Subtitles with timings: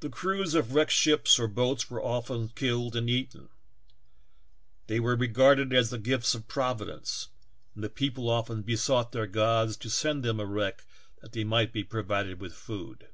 [0.00, 3.48] The crews of wrecked ships or boats were always killed and eaten;
[4.86, 7.28] they were regarded as the gifts of Providence
[7.74, 10.84] and the people often besought their gods to send them a wreck
[11.22, 13.08] that they might be provided with food.